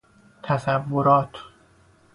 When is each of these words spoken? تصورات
تصورات 0.43 1.31